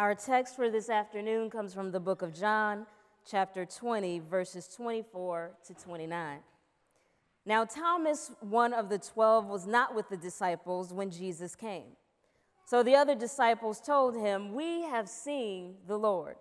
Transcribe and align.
Our 0.00 0.14
text 0.14 0.56
for 0.56 0.70
this 0.70 0.88
afternoon 0.88 1.50
comes 1.50 1.74
from 1.74 1.92
the 1.92 2.00
book 2.00 2.22
of 2.22 2.34
John, 2.34 2.86
chapter 3.30 3.66
20, 3.66 4.20
verses 4.30 4.66
24 4.74 5.50
to 5.66 5.74
29. 5.74 6.38
Now, 7.44 7.66
Thomas, 7.66 8.30
one 8.40 8.72
of 8.72 8.88
the 8.88 8.96
twelve, 8.96 9.44
was 9.44 9.66
not 9.66 9.94
with 9.94 10.08
the 10.08 10.16
disciples 10.16 10.90
when 10.90 11.10
Jesus 11.10 11.54
came. 11.54 11.96
So 12.64 12.82
the 12.82 12.94
other 12.94 13.14
disciples 13.14 13.78
told 13.78 14.16
him, 14.16 14.54
We 14.54 14.84
have 14.84 15.06
seen 15.06 15.74
the 15.86 15.98
Lord. 15.98 16.36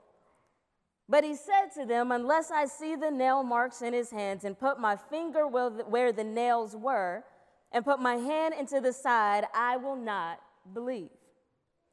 But 1.09 1.25
he 1.25 1.35
said 1.35 1.73
to 1.75 1.85
them, 1.85 2.13
Unless 2.13 2.51
I 2.51 2.65
see 2.65 2.95
the 2.95 3.11
nail 3.11 3.43
marks 3.43 3.81
in 3.81 3.91
his 3.91 4.09
hands 4.09 4.45
and 4.45 4.57
put 4.57 4.79
my 4.79 4.95
finger 4.95 5.45
where 5.45 6.13
the 6.13 6.23
nails 6.23 6.77
were 6.77 7.25
and 7.73 7.83
put 7.83 7.99
my 7.99 8.15
hand 8.15 8.53
into 8.57 8.79
the 8.79 8.93
side, 8.93 9.47
I 9.53 9.75
will 9.75 9.97
not 9.97 10.39
believe. 10.73 11.09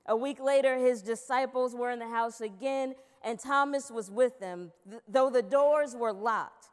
A 0.08 0.16
week 0.16 0.40
later, 0.40 0.76
his 0.76 1.02
disciples 1.02 1.74
were 1.74 1.90
in 1.90 1.98
the 1.98 2.08
house 2.08 2.40
again, 2.40 2.94
and 3.24 3.38
Thomas 3.38 3.90
was 3.90 4.10
with 4.10 4.38
them, 4.38 4.72
though 5.08 5.30
the 5.30 5.42
doors 5.42 5.96
were 5.96 6.12
locked. 6.12 6.68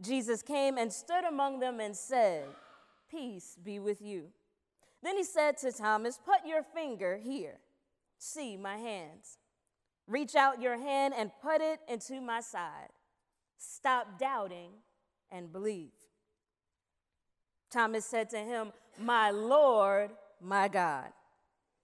Jesus 0.00 0.42
came 0.42 0.78
and 0.78 0.92
stood 0.92 1.24
among 1.24 1.60
them 1.60 1.80
and 1.80 1.94
said, 1.94 2.44
Peace 3.10 3.56
be 3.62 3.78
with 3.78 4.00
you. 4.00 4.28
Then 5.02 5.16
he 5.16 5.24
said 5.24 5.58
to 5.58 5.72
Thomas, 5.72 6.18
Put 6.24 6.46
your 6.46 6.62
finger 6.62 7.18
here. 7.18 7.58
See 8.18 8.56
my 8.56 8.76
hands. 8.76 9.38
Reach 10.06 10.34
out 10.34 10.62
your 10.62 10.78
hand 10.78 11.14
and 11.16 11.30
put 11.42 11.60
it 11.60 11.80
into 11.88 12.20
my 12.20 12.40
side. 12.40 12.88
Stop 13.58 14.18
doubting 14.18 14.70
and 15.30 15.52
believe. 15.52 15.90
Thomas 17.70 18.06
said 18.06 18.30
to 18.30 18.38
him, 18.38 18.72
My 18.98 19.30
Lord, 19.30 20.10
my 20.40 20.68
God. 20.68 21.08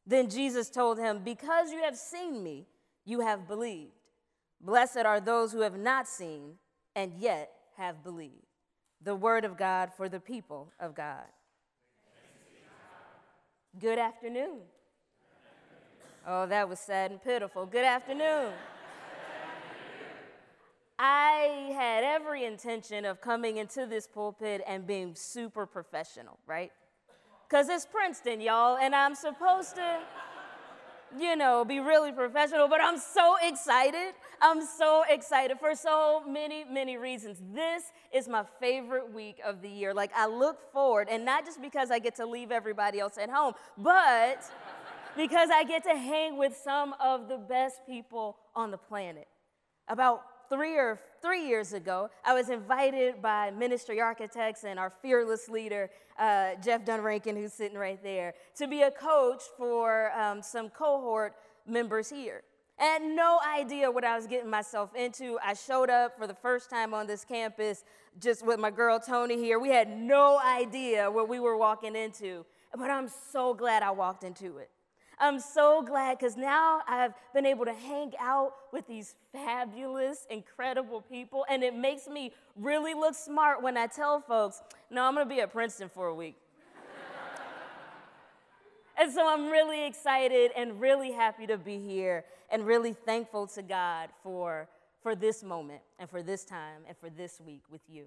Then 0.06 0.28
Jesus 0.28 0.68
told 0.68 0.98
him, 0.98 1.20
Because 1.24 1.72
you 1.72 1.82
have 1.82 1.96
seen 1.96 2.42
me, 2.42 2.66
you 3.04 3.20
have 3.20 3.48
believed. 3.48 3.92
Blessed 4.60 4.98
are 4.98 5.20
those 5.20 5.52
who 5.52 5.60
have 5.60 5.78
not 5.78 6.08
seen 6.08 6.54
and 6.94 7.12
yet 7.18 7.50
have 7.76 8.02
believed. 8.02 8.46
The 9.02 9.14
word 9.14 9.44
of 9.44 9.56
God 9.56 9.90
for 9.96 10.08
the 10.08 10.20
people 10.20 10.72
of 10.80 10.94
God. 10.94 11.24
Good 13.78 13.98
afternoon. 13.98 14.60
Oh, 16.26 16.46
that 16.46 16.68
was 16.68 16.78
sad 16.78 17.10
and 17.10 17.22
pitiful. 17.22 17.66
Good 17.66 17.84
afternoon. 17.84 18.52
I 20.98 21.72
had 21.74 22.04
every 22.04 22.44
intention 22.44 23.04
of 23.04 23.20
coming 23.20 23.56
into 23.56 23.84
this 23.84 24.06
pulpit 24.06 24.62
and 24.66 24.86
being 24.86 25.14
super 25.14 25.66
professional, 25.66 26.38
right? 26.46 26.70
Because 27.54 27.68
it's 27.68 27.86
Princeton, 27.86 28.40
y'all, 28.40 28.78
and 28.78 28.96
I'm 28.96 29.14
supposed 29.14 29.76
to, 29.76 30.00
you 31.16 31.36
know, 31.36 31.64
be 31.64 31.78
really 31.78 32.10
professional, 32.10 32.66
but 32.66 32.80
I'm 32.82 32.98
so 32.98 33.36
excited. 33.40 34.14
I'm 34.42 34.60
so 34.66 35.04
excited 35.08 35.60
for 35.60 35.76
so 35.76 36.24
many, 36.28 36.64
many 36.64 36.96
reasons. 36.96 37.40
This 37.54 37.84
is 38.12 38.26
my 38.26 38.42
favorite 38.58 39.14
week 39.14 39.36
of 39.46 39.62
the 39.62 39.68
year. 39.68 39.94
Like, 39.94 40.10
I 40.16 40.26
look 40.26 40.72
forward, 40.72 41.06
and 41.08 41.24
not 41.24 41.44
just 41.44 41.62
because 41.62 41.92
I 41.92 42.00
get 42.00 42.16
to 42.16 42.26
leave 42.26 42.50
everybody 42.50 42.98
else 42.98 43.18
at 43.18 43.30
home, 43.30 43.52
but 43.78 44.42
because 45.16 45.48
I 45.54 45.62
get 45.62 45.84
to 45.84 45.96
hang 45.96 46.36
with 46.36 46.56
some 46.56 46.92
of 46.98 47.28
the 47.28 47.38
best 47.38 47.82
people 47.86 48.36
on 48.56 48.72
the 48.72 48.78
planet. 48.78 49.28
About 49.86 50.24
three 50.48 50.76
or 50.76 51.00
three 51.22 51.46
years 51.46 51.72
ago, 51.72 52.10
I 52.24 52.34
was 52.34 52.50
invited 52.50 53.22
by 53.22 53.50
Ministry 53.50 54.00
Architects 54.00 54.64
and 54.64 54.78
our 54.78 54.92
fearless 55.02 55.48
leader, 55.48 55.90
uh, 56.18 56.50
Jeff 56.62 56.84
Dunn-Rankin, 56.84 57.36
who's 57.36 57.52
sitting 57.52 57.78
right 57.78 58.02
there, 58.02 58.34
to 58.56 58.66
be 58.66 58.82
a 58.82 58.90
coach 58.90 59.42
for 59.56 60.12
um, 60.12 60.42
some 60.42 60.68
cohort 60.68 61.34
members 61.66 62.10
here. 62.10 62.42
I 62.78 62.84
had 62.84 63.02
no 63.02 63.38
idea 63.56 63.90
what 63.90 64.04
I 64.04 64.16
was 64.16 64.26
getting 64.26 64.50
myself 64.50 64.94
into. 64.94 65.38
I 65.44 65.54
showed 65.54 65.90
up 65.90 66.18
for 66.18 66.26
the 66.26 66.34
first 66.34 66.70
time 66.70 66.92
on 66.92 67.06
this 67.06 67.24
campus 67.24 67.84
just 68.20 68.44
with 68.44 68.58
my 68.58 68.70
girl 68.70 68.98
Tony 68.98 69.36
here. 69.36 69.58
We 69.58 69.70
had 69.70 69.88
no 69.88 70.40
idea 70.40 71.10
what 71.10 71.28
we 71.28 71.40
were 71.40 71.56
walking 71.56 71.94
into, 71.94 72.44
but 72.76 72.90
I'm 72.90 73.08
so 73.32 73.54
glad 73.54 73.82
I 73.82 73.92
walked 73.92 74.24
into 74.24 74.58
it. 74.58 74.70
I'm 75.18 75.38
so 75.38 75.82
glad 75.82 76.18
because 76.18 76.36
now 76.36 76.82
I've 76.88 77.14
been 77.32 77.46
able 77.46 77.64
to 77.64 77.72
hang 77.72 78.12
out 78.18 78.54
with 78.72 78.86
these 78.86 79.14
fabulous, 79.32 80.26
incredible 80.30 81.00
people, 81.00 81.44
and 81.48 81.62
it 81.62 81.74
makes 81.74 82.08
me 82.08 82.32
really 82.56 82.94
look 82.94 83.14
smart 83.14 83.62
when 83.62 83.76
I 83.76 83.86
tell 83.86 84.20
folks, 84.20 84.62
no, 84.90 85.04
I'm 85.04 85.14
gonna 85.14 85.26
be 85.26 85.40
at 85.40 85.52
Princeton 85.52 85.88
for 85.88 86.08
a 86.08 86.14
week. 86.14 86.36
and 88.98 89.12
so 89.12 89.28
I'm 89.28 89.50
really 89.50 89.86
excited 89.86 90.50
and 90.56 90.80
really 90.80 91.12
happy 91.12 91.46
to 91.46 91.58
be 91.58 91.78
here 91.78 92.24
and 92.50 92.66
really 92.66 92.92
thankful 92.92 93.46
to 93.48 93.62
God 93.62 94.10
for, 94.22 94.68
for 95.02 95.14
this 95.14 95.42
moment 95.42 95.82
and 95.98 96.08
for 96.08 96.22
this 96.22 96.44
time 96.44 96.82
and 96.88 96.96
for 96.96 97.10
this 97.10 97.40
week 97.40 97.62
with 97.70 97.82
you. 97.88 98.06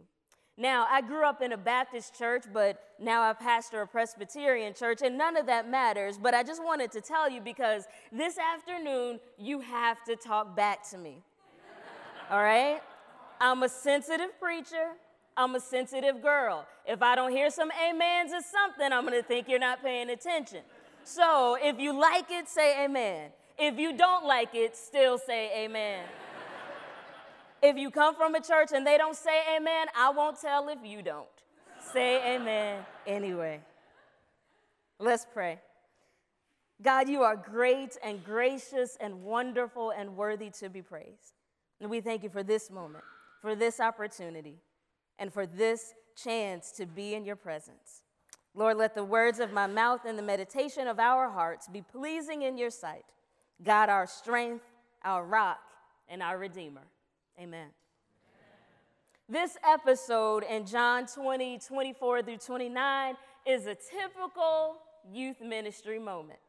Now, 0.60 0.88
I 0.90 1.02
grew 1.02 1.24
up 1.24 1.44
in 1.44 1.52
a 1.52 1.58
Baptist 1.58 2.18
church, 2.18 2.44
but 2.52 2.82
now 3.00 3.22
I 3.22 3.34
pastor 3.34 3.82
a 3.82 3.88
Presbyterian 3.88 4.74
church, 4.74 5.04
and 5.04 5.16
none 5.16 5.38
of 5.38 5.46
that 5.46 5.70
matters. 5.70 6.18
But 6.18 6.34
I 6.34 6.42
just 6.42 6.64
wanted 6.64 6.92
to 6.94 7.02
tell 7.02 7.30
you 7.30 7.42
because 7.42 7.86
this 8.12 8.40
afternoon, 8.40 9.20
you 9.38 9.60
have 9.60 10.04
to 10.06 10.16
talk 10.16 10.56
back 10.56 10.88
to 10.90 10.98
me. 10.98 11.22
All 12.32 12.42
right? 12.42 12.82
I'm 13.40 13.62
a 13.62 13.70
sensitive 13.70 14.40
preacher. 14.40 14.94
I'm 15.36 15.54
a 15.54 15.60
sensitive 15.60 16.24
girl. 16.24 16.66
If 16.88 17.04
I 17.04 17.16
don't 17.16 17.32
hear 17.32 17.52
some 17.52 17.70
amens 17.88 18.32
or 18.34 18.42
something, 18.42 18.92
I'm 18.92 19.06
gonna 19.06 19.22
think 19.22 19.48
you're 19.48 19.60
not 19.60 19.84
paying 19.84 20.10
attention. 20.10 20.62
So 21.04 21.56
if 21.62 21.80
you 21.80 21.98
like 21.98 22.32
it, 22.32 22.50
say 22.50 22.84
amen. 22.84 23.30
If 23.60 23.78
you 23.78 23.96
don't 23.96 24.26
like 24.26 24.56
it, 24.56 24.76
still 24.76 25.20
say 25.20 25.66
amen. 25.66 26.04
If 27.62 27.78
you 27.78 27.90
come 27.90 28.16
from 28.16 28.36
a 28.36 28.42
church 28.42 28.70
and 28.74 28.86
they 28.86 28.98
don't 28.98 29.16
say 29.16 29.42
amen, 29.56 29.88
I 29.96 30.12
won't 30.12 30.40
tell 30.40 30.70
if 30.70 30.80
you 30.84 31.02
don't. 31.02 31.28
Say 31.92 32.36
amen 32.36 32.86
anyway. 33.06 33.62
Let's 35.00 35.26
pray. 35.32 35.60
God, 36.82 37.10
you 37.10 37.24
are 37.24 37.36
great 37.36 37.98
and 38.04 38.24
gracious 38.24 38.98
and 39.00 39.24
wonderful 39.24 39.92
and 39.92 40.16
worthy 40.16 40.52
to 40.60 40.70
be 40.70 40.82
praised. 40.82 41.34
And 41.82 41.90
we 41.90 42.02
thank 42.02 42.24
you 42.24 42.30
for 42.30 42.44
this 42.44 42.70
moment, 42.70 43.04
for 43.42 43.56
this 43.56 43.80
opportunity, 43.80 44.58
and 45.18 45.34
for 45.34 45.46
this 45.46 45.94
chance 46.16 46.72
to 46.74 46.86
be 46.86 47.16
in 47.16 47.26
your 47.26 47.36
presence. 47.36 48.04
Lord, 48.54 48.78
let 48.78 48.96
the 48.96 49.04
words 49.04 49.40
of 49.40 49.52
my 49.52 49.68
mouth 49.68 50.02
and 50.06 50.18
the 50.18 50.24
meditation 50.24 50.88
of 50.88 51.00
our 51.00 51.30
hearts 51.30 51.68
be 51.68 51.82
pleasing 51.82 52.42
in 52.42 52.58
your 52.58 52.72
sight. 52.72 53.06
God, 53.64 53.90
our 53.90 54.08
strength, 54.08 54.66
our 55.04 55.24
rock, 55.24 55.60
and 56.10 56.24
our 56.24 56.38
redeemer. 56.38 56.82
Amen. 57.40 57.68
This 59.30 59.58
episode 59.64 60.44
in 60.44 60.66
John 60.66 61.06
20, 61.06 61.60
24 61.60 62.24
through 62.24 62.38
29 62.38 63.16
is 63.46 63.68
a 63.68 63.76
typical 63.76 64.78
youth 65.14 65.40
ministry 65.40 66.00
moment. 66.00 66.40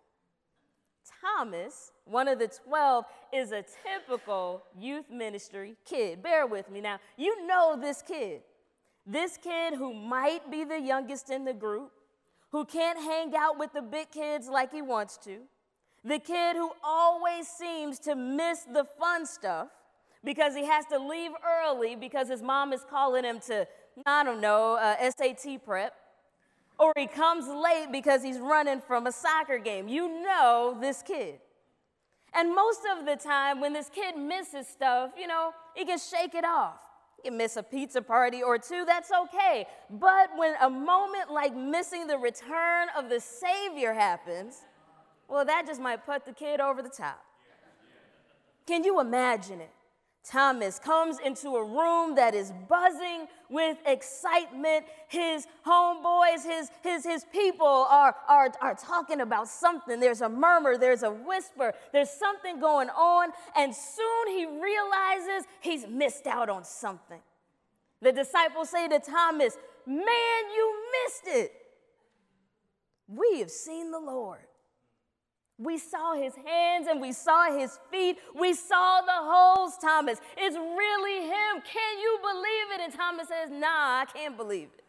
Thomas, 1.20 1.92
one 2.06 2.26
of 2.26 2.38
the 2.38 2.48
12, 2.48 3.04
is 3.34 3.52
a 3.52 3.64
typical 3.84 4.62
youth 4.78 5.10
ministry 5.10 5.76
kid. 5.84 6.22
Bear 6.22 6.46
with 6.46 6.70
me 6.70 6.80
now. 6.80 6.98
You 7.18 7.46
know 7.46 7.76
this 7.78 8.00
kid. 8.00 8.40
This 9.06 9.36
kid 9.36 9.74
who 9.74 9.92
might 9.92 10.50
be 10.50 10.64
the 10.64 10.80
youngest 10.80 11.28
in 11.28 11.44
the 11.44 11.52
group, 11.52 11.90
who 12.50 12.64
can't 12.64 12.98
hang 12.98 13.34
out 13.36 13.58
with 13.58 13.74
the 13.74 13.82
big 13.82 14.10
kids 14.10 14.48
like 14.48 14.72
he 14.72 14.80
wants 14.80 15.18
to, 15.18 15.40
the 16.02 16.18
kid 16.18 16.56
who 16.56 16.70
always 16.82 17.46
seems 17.46 17.98
to 18.00 18.16
miss 18.16 18.60
the 18.62 18.86
fun 18.98 19.26
stuff, 19.26 19.68
because 20.24 20.54
he 20.54 20.64
has 20.64 20.84
to 20.86 20.98
leave 20.98 21.30
early 21.46 21.96
because 21.96 22.28
his 22.28 22.42
mom 22.42 22.72
is 22.72 22.84
calling 22.88 23.24
him 23.24 23.40
to, 23.46 23.66
I 24.06 24.24
don't 24.24 24.40
know, 24.40 24.74
uh, 24.74 25.10
SAT 25.10 25.64
prep. 25.64 25.94
Or 26.78 26.92
he 26.96 27.06
comes 27.06 27.48
late 27.48 27.88
because 27.90 28.22
he's 28.22 28.38
running 28.38 28.80
from 28.80 29.06
a 29.06 29.12
soccer 29.12 29.58
game. 29.58 29.88
You 29.88 30.22
know 30.22 30.76
this 30.80 31.02
kid. 31.02 31.40
And 32.34 32.54
most 32.54 32.80
of 32.96 33.06
the 33.06 33.16
time, 33.16 33.60
when 33.60 33.72
this 33.72 33.88
kid 33.88 34.16
misses 34.16 34.68
stuff, 34.68 35.10
you 35.18 35.26
know, 35.26 35.52
he 35.74 35.84
can 35.84 35.98
shake 35.98 36.34
it 36.34 36.44
off. 36.44 36.76
He 37.16 37.28
can 37.28 37.36
miss 37.36 37.56
a 37.56 37.62
pizza 37.62 38.00
party 38.00 38.42
or 38.42 38.58
two, 38.58 38.84
that's 38.84 39.10
okay. 39.10 39.66
But 39.90 40.30
when 40.36 40.54
a 40.60 40.70
moment 40.70 41.32
like 41.32 41.56
missing 41.56 42.06
the 42.06 42.18
return 42.18 42.88
of 42.96 43.08
the 43.08 43.18
Savior 43.18 43.92
happens, 43.92 44.58
well, 45.26 45.44
that 45.44 45.66
just 45.66 45.80
might 45.80 46.06
put 46.06 46.24
the 46.24 46.32
kid 46.32 46.60
over 46.60 46.80
the 46.80 46.88
top. 46.88 47.24
Can 48.66 48.84
you 48.84 49.00
imagine 49.00 49.60
it? 49.60 49.70
Thomas 50.28 50.78
comes 50.78 51.18
into 51.24 51.56
a 51.56 51.64
room 51.64 52.14
that 52.16 52.34
is 52.34 52.52
buzzing 52.68 53.26
with 53.48 53.78
excitement. 53.86 54.84
His 55.08 55.46
homeboys, 55.66 56.44
his, 56.44 56.70
his, 56.82 57.04
his 57.04 57.24
people 57.32 57.66
are, 57.66 58.14
are, 58.28 58.52
are 58.60 58.74
talking 58.74 59.20
about 59.22 59.48
something. 59.48 60.00
There's 60.00 60.20
a 60.20 60.28
murmur, 60.28 60.76
there's 60.76 61.02
a 61.02 61.10
whisper, 61.10 61.72
there's 61.92 62.10
something 62.10 62.60
going 62.60 62.90
on, 62.90 63.30
and 63.56 63.74
soon 63.74 64.28
he 64.28 64.44
realizes 64.44 65.46
he's 65.60 65.86
missed 65.86 66.26
out 66.26 66.50
on 66.50 66.64
something. 66.64 67.20
The 68.02 68.12
disciples 68.12 68.68
say 68.68 68.86
to 68.88 68.98
Thomas, 69.00 69.56
Man, 69.86 70.04
you 70.54 70.84
missed 71.04 71.22
it. 71.26 71.52
We 73.08 73.38
have 73.38 73.50
seen 73.50 73.90
the 73.90 73.98
Lord. 73.98 74.47
We 75.58 75.76
saw 75.76 76.14
his 76.14 76.34
hands 76.36 76.86
and 76.88 77.00
we 77.00 77.10
saw 77.10 77.50
his 77.50 77.78
feet. 77.90 78.18
We 78.34 78.54
saw 78.54 79.00
the 79.00 79.10
holes, 79.12 79.76
Thomas. 79.80 80.20
It's 80.36 80.56
really 80.56 81.26
him. 81.26 81.62
Can 81.64 81.98
you 81.98 82.18
believe 82.22 82.74
it? 82.74 82.80
And 82.84 82.94
Thomas 82.94 83.26
says, 83.26 83.50
Nah, 83.50 83.66
I 83.66 84.04
can't 84.12 84.36
believe 84.36 84.68
it. 84.78 84.84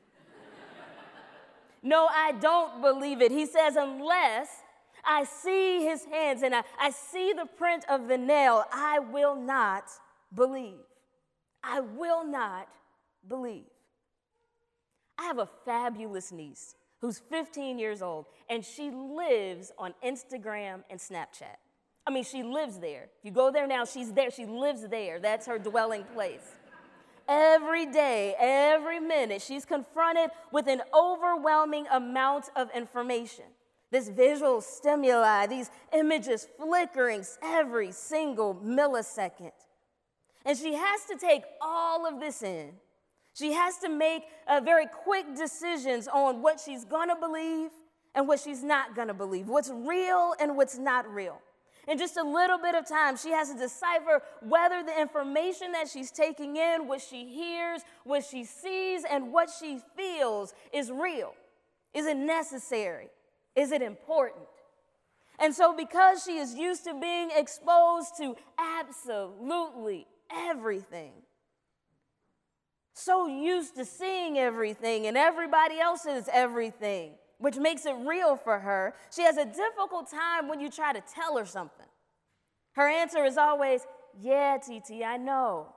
no, 1.82 2.08
I 2.08 2.34
don't 2.34 2.82
believe 2.82 3.22
it. 3.22 3.32
He 3.32 3.48
says, 3.48 3.78
Unless 3.78 4.50
I 5.04 5.24
see 5.24 5.86
his 5.86 6.06
hands 6.06 6.44
and 6.44 6.54
I, 6.54 6.62
I 6.80 6.92
see 6.92 7.34
the 7.34 7.46
print 7.46 7.86
of 7.90 8.08
the 8.08 8.18
nail, 8.18 8.64
I 8.72 9.00
will 9.00 9.36
not 9.36 9.86
believe. 10.36 10.78
I 11.64 11.80
will 11.80 12.24
not 12.26 12.68
believe. 13.28 13.66
I 15.18 15.24
have 15.24 15.40
a 15.40 15.50
fabulous 15.66 16.32
niece 16.32 16.76
who's 17.00 17.20
15 17.30 17.80
years 17.80 18.02
old, 18.02 18.26
and 18.50 18.64
she 18.64 18.92
lives 18.92 19.72
on 19.78 19.94
Instagram 20.06 20.84
and 20.90 21.00
Snapchat. 21.00 21.58
I 22.06 22.12
mean, 22.12 22.24
she 22.24 22.44
lives 22.44 22.80
there. 22.80 23.10
If 23.20 23.26
you 23.26 23.32
go 23.32 23.52
there 23.52 23.68
now, 23.68 23.86
she's 23.86 24.12
there. 24.12 24.32
She 24.32 24.46
lives 24.46 24.88
there. 24.88 25.20
That's 25.20 25.46
her 25.46 25.60
dwelling 25.60 26.04
place. 26.14 26.56
Every 27.28 27.86
day, 27.86 28.36
every 28.40 29.00
minute, 29.00 29.44
she's 29.44 29.64
confronted 29.64 30.32
with 30.52 30.68
an 30.68 30.82
overwhelming 30.94 31.86
amount 31.92 32.46
of 32.56 32.70
information. 32.76 33.46
This 33.92 34.10
visual 34.10 34.62
stimuli, 34.62 35.46
these 35.46 35.70
images 35.94 36.48
flickering 36.58 37.24
every 37.44 37.92
single 37.92 38.56
millisecond. 38.56 39.52
And 40.46 40.58
she 40.58 40.74
has 40.74 41.06
to 41.06 41.18
take 41.18 41.44
all 41.62 42.08
of 42.08 42.20
this 42.20 42.42
in 42.42 42.72
she 43.40 43.54
has 43.54 43.78
to 43.78 43.90
make 43.90 44.24
uh, 44.48 44.60
very 44.64 44.86
quick 44.86 45.36
decisions 45.36 46.08
on 46.08 46.42
what 46.42 46.60
she's 46.60 46.84
gonna 46.84 47.16
believe 47.16 47.72
and 48.14 48.28
what 48.28 48.40
she's 48.40 48.64
not 48.64 48.96
gonna 48.96 49.14
believe, 49.14 49.48
what's 49.48 49.72
real 49.72 50.36
and 50.40 50.58
what's 50.58 50.78
not 50.78 51.12
real. 51.12 51.40
In 51.88 51.98
just 51.98 52.18
a 52.18 52.24
little 52.24 52.60
bit 52.60 52.76
of 52.76 52.88
time, 52.88 53.18
she 53.18 53.32
has 53.32 53.52
to 53.52 53.58
decipher 53.58 54.22
whether 54.42 54.84
the 54.84 55.00
information 55.00 55.72
that 55.72 55.88
she's 55.88 56.12
taking 56.12 56.58
in, 56.58 56.88
what 56.88 57.02
she 57.02 57.26
hears, 57.26 57.82
what 58.04 58.24
she 58.24 58.44
sees, 58.44 59.04
and 59.10 59.32
what 59.32 59.50
she 59.60 59.80
feels 59.96 60.54
is 60.72 60.92
real. 60.92 61.34
Is 61.94 62.06
it 62.06 62.18
necessary? 62.18 63.08
Is 63.56 63.72
it 63.72 63.82
important? 63.82 64.46
And 65.40 65.56
so, 65.56 65.76
because 65.76 66.24
she 66.24 66.38
is 66.38 66.54
used 66.54 66.84
to 66.84 66.94
being 67.00 67.30
exposed 67.36 68.18
to 68.18 68.36
absolutely 68.60 70.06
everything, 70.30 71.14
so 73.00 73.28
used 73.28 73.76
to 73.76 73.86
seeing 73.86 74.38
everything 74.38 75.08
and 75.08 75.16
everybody 75.18 75.80
else's 75.80 76.28
everything, 76.32 77.12
which 77.38 77.56
makes 77.56 77.86
it 77.86 77.96
real 78.06 78.36
for 78.36 78.60
her. 78.60 78.94
She 79.16 79.24
has 79.24 79.38
a 79.38 79.46
difficult 79.46 80.12
time 80.12 80.50
when 80.50 80.60
you 80.60 80.70
try 80.70 80.92
to 80.92 81.02
tell 81.02 81.38
her 81.38 81.46
something. 81.46 81.86
Her 82.74 82.88
answer 82.88 83.24
is 83.24 83.38
always, 83.38 83.86
Yeah, 84.22 84.58
TT, 84.58 85.04
I 85.06 85.18
know. 85.18 85.68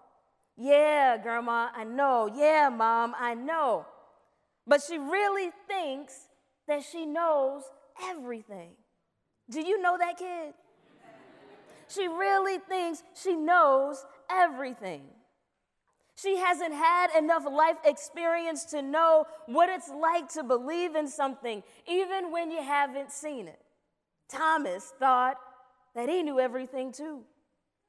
Yeah, 0.57 1.17
Grandma, 1.17 1.69
I 1.75 1.85
know. 1.85 2.31
Yeah, 2.35 2.69
Mom, 2.69 3.15
I 3.19 3.35
know. 3.35 3.87
But 4.67 4.83
she 4.83 4.99
really 4.99 5.51
thinks 5.69 6.15
that 6.67 6.83
she 6.83 7.07
knows 7.07 7.63
everything. 8.03 8.73
Do 9.51 9.61
you 9.61 9.81
know 9.81 9.97
that 9.99 10.19
kid? 10.19 10.55
She 11.89 12.09
really 12.09 12.59
thinks 12.59 13.03
she 13.15 13.37
knows 13.37 14.05
everything. 14.31 15.03
She 16.23 16.37
hasn't 16.37 16.73
had 16.73 17.09
enough 17.19 17.45
life 17.51 17.79
experience 17.85 18.65
to 18.67 18.81
know 18.81 19.27
what 19.47 19.69
it's 19.69 19.89
like 19.89 20.29
to 20.35 20.45
believe 20.45 20.95
in 20.95 21.09
something, 21.09 21.63
even 21.87 22.31
when 22.31 22.51
you 22.53 22.63
haven't 22.63 23.11
seen 23.11 23.49
it. 23.49 23.59
Thomas 24.29 24.93
thought 24.99 25.37
that 25.95 26.09
he 26.09 26.23
knew 26.23 26.39
everything 26.39 26.93
too. 26.93 27.23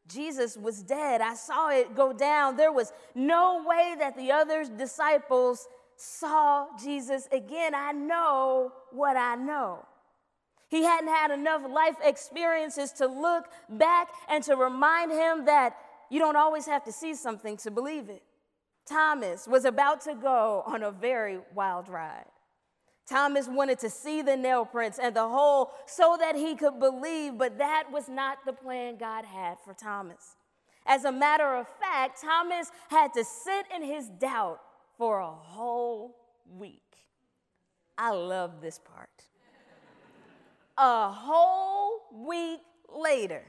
Jesus 0.07 0.57
was 0.57 0.81
dead. 0.81 1.21
I 1.21 1.35
saw 1.35 1.69
it 1.69 1.95
go 1.95 2.11
down. 2.11 2.57
There 2.57 2.71
was 2.71 2.91
no 3.13 3.63
way 3.65 3.95
that 3.99 4.17
the 4.17 4.31
other 4.31 4.65
disciples 4.65 5.67
saw 5.95 6.67
Jesus 6.81 7.27
again. 7.31 7.75
I 7.75 7.91
know 7.91 8.73
what 8.91 9.15
I 9.15 9.35
know. 9.35 9.85
He 10.73 10.81
hadn't 10.81 11.09
had 11.09 11.29
enough 11.29 11.61
life 11.69 11.97
experiences 12.03 12.93
to 12.93 13.05
look 13.05 13.45
back 13.69 14.09
and 14.27 14.43
to 14.45 14.55
remind 14.55 15.11
him 15.11 15.45
that 15.45 15.75
you 16.13 16.19
don't 16.19 16.35
always 16.35 16.67
have 16.67 16.83
to 16.83 16.91
see 16.91 17.15
something 17.15 17.57
to 17.57 17.71
believe 17.71 18.07
it. 18.07 18.21
Thomas 18.85 19.47
was 19.47 19.65
about 19.65 20.01
to 20.01 20.13
go 20.13 20.61
on 20.67 20.83
a 20.83 20.91
very 20.91 21.39
wild 21.55 21.89
ride. 21.89 22.27
Thomas 23.09 23.47
wanted 23.47 23.79
to 23.79 23.89
see 23.89 24.21
the 24.21 24.37
nail 24.37 24.63
prints 24.63 24.99
and 24.99 25.15
the 25.15 25.27
hole 25.27 25.71
so 25.87 26.15
that 26.19 26.35
he 26.35 26.55
could 26.55 26.79
believe, 26.79 27.39
but 27.39 27.57
that 27.57 27.85
was 27.91 28.09
not 28.09 28.37
the 28.45 28.53
plan 28.53 28.97
God 28.97 29.25
had 29.25 29.57
for 29.65 29.73
Thomas. 29.73 30.35
As 30.85 31.03
a 31.03 31.11
matter 31.11 31.55
of 31.55 31.67
fact, 31.81 32.21
Thomas 32.21 32.71
had 32.89 33.11
to 33.13 33.23
sit 33.23 33.65
in 33.75 33.81
his 33.81 34.07
doubt 34.07 34.59
for 34.99 35.17
a 35.17 35.31
whole 35.31 36.15
week. 36.47 36.81
I 37.97 38.11
love 38.11 38.61
this 38.61 38.77
part. 38.77 39.09
a 40.77 41.09
whole 41.09 42.01
week 42.13 42.59
later, 42.93 43.43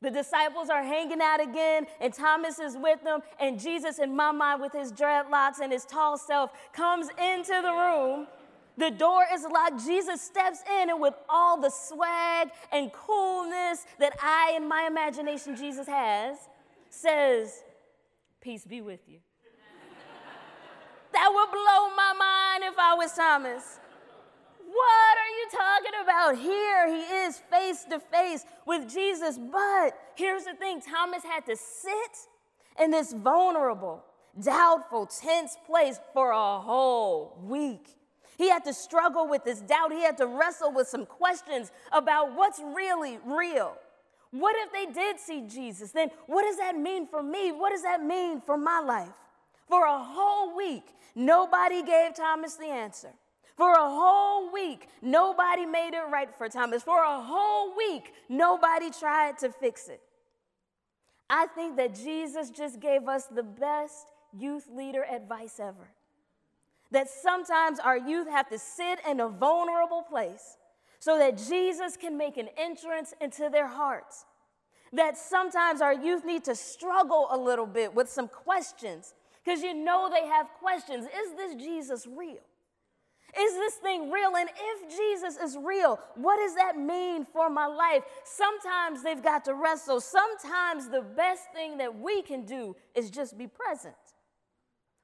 the 0.00 0.10
disciples 0.10 0.68
are 0.70 0.82
hanging 0.82 1.20
out 1.20 1.40
again, 1.40 1.86
and 2.00 2.14
Thomas 2.14 2.58
is 2.58 2.76
with 2.76 3.02
them, 3.02 3.20
and 3.40 3.58
Jesus, 3.58 3.98
in 3.98 4.14
my 4.14 4.30
mind, 4.30 4.62
with 4.62 4.72
his 4.72 4.92
dreadlocks 4.92 5.58
and 5.60 5.72
his 5.72 5.84
tall 5.84 6.16
self, 6.16 6.52
comes 6.72 7.08
into 7.18 7.60
the 7.62 7.72
room. 7.72 8.28
The 8.76 8.92
door 8.92 9.24
is 9.34 9.42
locked. 9.42 9.84
Jesus 9.84 10.22
steps 10.22 10.60
in, 10.80 10.90
and 10.90 11.00
with 11.00 11.14
all 11.28 11.60
the 11.60 11.70
swag 11.70 12.50
and 12.70 12.92
coolness 12.92 13.86
that 13.98 14.16
I, 14.22 14.52
in 14.56 14.68
my 14.68 14.86
imagination, 14.88 15.56
Jesus 15.56 15.88
has, 15.88 16.36
says, 16.88 17.64
Peace 18.40 18.64
be 18.64 18.80
with 18.80 19.00
you. 19.08 19.18
that 21.12 21.28
would 21.28 21.50
blow 21.50 21.96
my 21.96 22.14
mind 22.16 22.72
if 22.72 22.78
I 22.78 22.94
was 22.94 23.12
Thomas. 23.14 23.80
What 24.68 25.16
are 25.16 25.32
you 25.38 25.46
talking 25.50 25.92
about? 26.02 26.38
Here 26.42 26.88
he 26.88 27.00
is 27.24 27.38
face 27.50 27.84
to 27.84 27.98
face 27.98 28.44
with 28.66 28.92
Jesus. 28.92 29.38
But 29.38 29.98
here's 30.14 30.44
the 30.44 30.52
thing 30.52 30.82
Thomas 30.82 31.24
had 31.24 31.46
to 31.46 31.56
sit 31.56 32.28
in 32.78 32.90
this 32.90 33.14
vulnerable, 33.14 34.04
doubtful, 34.38 35.06
tense 35.06 35.56
place 35.66 35.98
for 36.12 36.32
a 36.32 36.60
whole 36.60 37.38
week. 37.42 37.96
He 38.36 38.50
had 38.50 38.62
to 38.64 38.74
struggle 38.74 39.26
with 39.26 39.42
this 39.42 39.60
doubt. 39.60 39.90
He 39.90 40.02
had 40.02 40.18
to 40.18 40.26
wrestle 40.26 40.70
with 40.70 40.86
some 40.86 41.06
questions 41.06 41.72
about 41.90 42.34
what's 42.36 42.60
really 42.60 43.18
real. 43.24 43.74
What 44.32 44.54
if 44.58 44.70
they 44.70 44.92
did 44.92 45.18
see 45.18 45.46
Jesus? 45.48 45.92
Then 45.92 46.10
what 46.26 46.42
does 46.42 46.58
that 46.58 46.76
mean 46.76 47.06
for 47.06 47.22
me? 47.22 47.52
What 47.52 47.70
does 47.70 47.82
that 47.84 48.02
mean 48.04 48.42
for 48.42 48.58
my 48.58 48.80
life? 48.80 49.08
For 49.66 49.86
a 49.86 49.98
whole 49.98 50.54
week, 50.54 50.84
nobody 51.14 51.82
gave 51.82 52.14
Thomas 52.14 52.56
the 52.56 52.66
answer. 52.66 53.14
For 53.58 53.72
a 53.72 53.90
whole 53.90 54.52
week, 54.52 54.88
nobody 55.02 55.66
made 55.66 55.92
it 55.92 56.08
right 56.12 56.32
for 56.32 56.48
Thomas. 56.48 56.84
For 56.84 57.02
a 57.02 57.20
whole 57.20 57.76
week, 57.76 58.12
nobody 58.28 58.88
tried 58.88 59.36
to 59.38 59.50
fix 59.50 59.88
it. 59.88 60.00
I 61.28 61.48
think 61.48 61.76
that 61.76 61.96
Jesus 61.96 62.50
just 62.50 62.78
gave 62.78 63.08
us 63.08 63.26
the 63.26 63.42
best 63.42 64.12
youth 64.32 64.68
leader 64.72 65.04
advice 65.04 65.58
ever. 65.58 65.90
That 66.92 67.10
sometimes 67.10 67.80
our 67.80 67.98
youth 67.98 68.28
have 68.28 68.48
to 68.50 68.60
sit 68.60 69.00
in 69.10 69.18
a 69.18 69.28
vulnerable 69.28 70.04
place 70.08 70.56
so 71.00 71.18
that 71.18 71.36
Jesus 71.36 71.96
can 71.96 72.16
make 72.16 72.36
an 72.36 72.50
entrance 72.56 73.12
into 73.20 73.50
their 73.50 73.66
hearts. 73.66 74.24
That 74.92 75.18
sometimes 75.18 75.80
our 75.80 75.92
youth 75.92 76.24
need 76.24 76.44
to 76.44 76.54
struggle 76.54 77.26
a 77.32 77.36
little 77.36 77.66
bit 77.66 77.92
with 77.92 78.08
some 78.08 78.28
questions 78.28 79.14
because 79.44 79.62
you 79.62 79.74
know 79.74 80.08
they 80.08 80.28
have 80.28 80.46
questions. 80.60 81.06
Is 81.06 81.36
this 81.36 81.56
Jesus 81.56 82.06
real? 82.06 82.38
Is 83.36 83.54
this 83.54 83.74
thing 83.74 84.10
real? 84.10 84.36
And 84.36 84.48
if 84.48 84.96
Jesus 84.96 85.36
is 85.36 85.56
real, 85.56 85.98
what 86.14 86.36
does 86.36 86.54
that 86.54 86.78
mean 86.78 87.26
for 87.32 87.50
my 87.50 87.66
life? 87.66 88.02
Sometimes 88.24 89.02
they've 89.02 89.22
got 89.22 89.44
to 89.46 89.54
wrestle. 89.54 90.00
Sometimes 90.00 90.88
the 90.88 91.02
best 91.02 91.42
thing 91.54 91.78
that 91.78 91.98
we 91.98 92.22
can 92.22 92.44
do 92.44 92.74
is 92.94 93.10
just 93.10 93.36
be 93.36 93.46
present. 93.46 93.94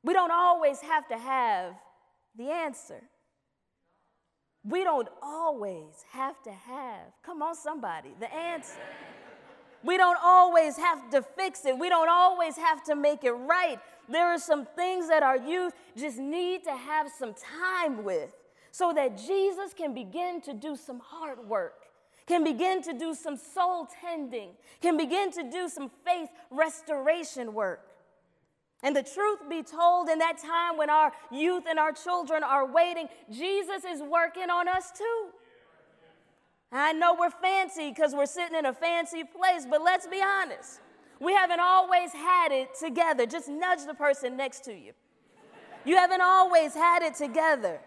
We 0.02 0.12
don't 0.12 0.32
always 0.32 0.80
have 0.80 1.06
to 1.08 1.18
have 1.18 1.74
the 2.36 2.50
answer. 2.50 3.02
We 4.64 4.82
don't 4.82 5.08
always 5.22 6.04
have 6.12 6.42
to 6.44 6.50
have, 6.50 7.12
come 7.24 7.42
on, 7.42 7.54
somebody, 7.54 8.10
the 8.18 8.32
answer. 8.32 8.80
We 9.82 9.98
don't 9.98 10.18
always 10.22 10.78
have 10.78 11.10
to 11.10 11.20
fix 11.20 11.66
it. 11.66 11.78
We 11.78 11.90
don't 11.90 12.08
always 12.08 12.56
have 12.56 12.82
to 12.84 12.96
make 12.96 13.24
it 13.24 13.32
right. 13.32 13.78
There 14.08 14.26
are 14.26 14.38
some 14.38 14.66
things 14.66 15.08
that 15.08 15.23
our 15.23 15.37
youth 15.37 15.73
just 15.96 16.18
need 16.18 16.64
to 16.64 16.73
have 16.73 17.11
some 17.18 17.34
time 17.34 18.04
with 18.04 18.30
so 18.70 18.92
that 18.92 19.16
Jesus 19.16 19.73
can 19.76 19.94
begin 19.94 20.40
to 20.42 20.52
do 20.52 20.76
some 20.76 21.00
hard 21.00 21.38
work, 21.49 21.84
can 22.26 22.42
begin 22.44 22.82
to 22.82 22.92
do 22.92 23.14
some 23.14 23.37
soul 23.37 23.88
tending, 24.00 24.50
can 24.80 24.96
begin 24.96 25.30
to 25.32 25.49
do 25.49 25.68
some 25.68 25.90
faith 26.04 26.28
restoration 26.50 27.54
work. 27.54 27.87
And 28.82 28.94
the 28.94 29.02
truth 29.02 29.38
be 29.49 29.62
told, 29.62 30.08
in 30.11 30.18
that 30.18 30.37
time 30.38 30.76
when 30.76 30.90
our 30.90 31.12
youth 31.32 31.64
and 31.66 31.78
our 31.78 31.92
children 31.92 32.42
are 32.42 32.66
waiting, 32.66 33.08
Jesus 33.30 33.84
is 33.84 34.02
working 34.02 34.50
on 34.50 34.68
us 34.68 34.90
too. 34.90 35.28
I 36.70 36.92
know 36.92 37.16
we're 37.18 37.30
fancy 37.30 37.90
because 37.90 38.14
we're 38.14 38.26
sitting 38.26 38.58
in 38.58 38.66
a 38.66 38.75
fancy 38.75 39.23
place, 39.25 39.66
but 39.70 39.82
let's 39.82 40.06
be 40.06 40.20
honest. 40.20 40.80
We 41.24 41.32
haven't 41.32 41.60
always 41.60 42.12
had 42.12 42.52
it 42.52 42.74
together. 42.78 43.24
Just 43.24 43.48
nudge 43.48 43.86
the 43.86 43.94
person 43.94 44.36
next 44.36 44.64
to 44.64 44.74
you. 44.74 44.92
You 45.86 45.96
haven't 45.96 46.20
always 46.20 46.74
had 46.74 47.02
it 47.02 47.14
together. 47.14 47.80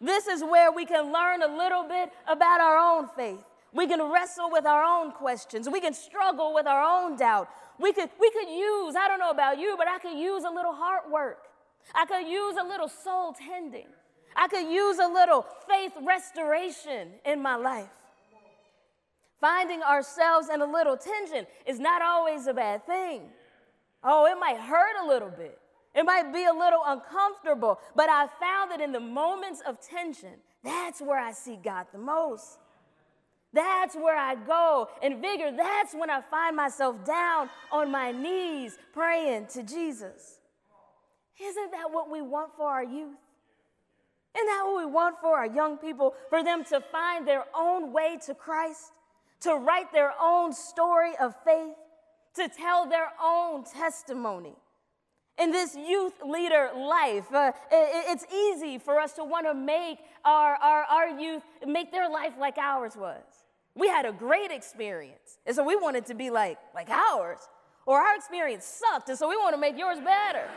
This 0.00 0.26
is 0.26 0.42
where 0.42 0.70
we 0.70 0.84
can 0.84 1.12
learn 1.12 1.42
a 1.42 1.56
little 1.56 1.84
bit 1.84 2.12
about 2.28 2.60
our 2.60 2.76
own 2.76 3.08
faith. 3.16 3.42
We 3.72 3.86
can 3.86 4.02
wrestle 4.02 4.50
with 4.50 4.66
our 4.66 4.84
own 4.84 5.12
questions. 5.12 5.68
We 5.68 5.80
can 5.80 5.94
struggle 5.94 6.52
with 6.52 6.66
our 6.66 6.82
own 6.82 7.16
doubt. 7.16 7.48
We 7.80 7.92
could, 7.92 8.10
we 8.20 8.30
could 8.30 8.48
use, 8.48 8.94
I 8.94 9.08
don't 9.08 9.18
know 9.18 9.30
about 9.30 9.58
you, 9.58 9.74
but 9.78 9.88
I 9.88 9.98
could 9.98 10.18
use 10.18 10.44
a 10.44 10.50
little 10.50 10.74
heart 10.74 11.10
work. 11.10 11.38
I 11.94 12.04
could 12.04 12.28
use 12.28 12.56
a 12.60 12.64
little 12.64 12.88
soul 12.88 13.32
tending. 13.32 13.88
I 14.36 14.46
could 14.48 14.68
use 14.70 14.98
a 14.98 15.08
little 15.08 15.46
faith 15.68 15.92
restoration 16.02 17.12
in 17.24 17.40
my 17.40 17.56
life. 17.56 17.88
Finding 19.44 19.82
ourselves 19.82 20.48
in 20.48 20.62
a 20.62 20.64
little 20.64 20.96
tension 20.96 21.46
is 21.66 21.78
not 21.78 22.00
always 22.00 22.46
a 22.46 22.54
bad 22.54 22.86
thing. 22.86 23.24
Oh, 24.02 24.24
it 24.24 24.40
might 24.40 24.56
hurt 24.56 24.96
a 25.04 25.06
little 25.06 25.28
bit. 25.28 25.58
It 25.94 26.06
might 26.06 26.32
be 26.32 26.46
a 26.46 26.52
little 26.54 26.80
uncomfortable, 26.86 27.78
but 27.94 28.08
I 28.08 28.26
found 28.40 28.70
that 28.70 28.80
in 28.80 28.90
the 28.90 29.00
moments 29.00 29.60
of 29.68 29.86
tension, 29.86 30.30
that's 30.62 31.02
where 31.02 31.18
I 31.18 31.32
see 31.32 31.58
God 31.62 31.88
the 31.92 31.98
most. 31.98 32.56
That's 33.52 33.94
where 33.94 34.16
I 34.16 34.34
go 34.34 34.88
and 35.02 35.20
vigor. 35.20 35.52
That's 35.54 35.94
when 35.94 36.08
I 36.08 36.22
find 36.22 36.56
myself 36.56 37.04
down 37.04 37.50
on 37.70 37.90
my 37.90 38.12
knees 38.12 38.78
praying 38.94 39.48
to 39.48 39.62
Jesus. 39.62 40.38
Isn't 41.38 41.70
that 41.72 41.92
what 41.92 42.10
we 42.10 42.22
want 42.22 42.52
for 42.56 42.70
our 42.70 42.82
youth? 42.82 43.18
Isn't 44.34 44.46
that 44.46 44.62
what 44.64 44.86
we 44.86 44.90
want 44.90 45.16
for 45.20 45.36
our 45.36 45.46
young 45.46 45.76
people? 45.76 46.14
For 46.30 46.42
them 46.42 46.64
to 46.70 46.80
find 46.80 47.28
their 47.28 47.44
own 47.54 47.92
way 47.92 48.16
to 48.24 48.34
Christ, 48.34 48.92
to 49.44 49.54
write 49.56 49.92
their 49.92 50.12
own 50.20 50.52
story 50.52 51.12
of 51.20 51.34
faith, 51.44 51.76
to 52.36 52.48
tell 52.48 52.88
their 52.88 53.08
own 53.22 53.64
testimony. 53.64 54.54
In 55.38 55.50
this 55.50 55.74
youth 55.74 56.14
leader 56.24 56.70
life, 56.76 57.32
uh, 57.32 57.52
it, 57.70 58.04
it's 58.08 58.26
easy 58.32 58.78
for 58.78 59.00
us 59.00 59.12
to 59.14 59.24
want 59.24 59.46
to 59.46 59.54
make 59.54 59.98
our, 60.24 60.54
our, 60.54 60.82
our 60.84 61.08
youth, 61.08 61.42
make 61.66 61.90
their 61.90 62.08
life 62.08 62.34
like 62.38 62.56
ours 62.58 62.92
was. 62.96 63.22
We 63.74 63.88
had 63.88 64.06
a 64.06 64.12
great 64.12 64.50
experience, 64.50 65.38
and 65.46 65.54
so 65.54 65.64
we 65.64 65.74
wanted 65.76 66.06
to 66.06 66.14
be 66.14 66.30
like, 66.30 66.58
like 66.74 66.88
ours. 66.90 67.40
Or 67.86 67.98
our 67.98 68.16
experience 68.16 68.64
sucked, 68.64 69.10
and 69.10 69.18
so 69.18 69.28
we 69.28 69.36
want 69.36 69.54
to 69.54 69.60
make 69.60 69.76
yours 69.76 69.98
better. 69.98 70.48